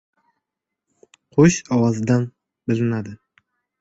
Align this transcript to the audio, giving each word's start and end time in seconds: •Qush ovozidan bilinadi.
•Qush 1.37 1.57
ovozidan 1.77 2.25
bilinadi. 2.73 3.15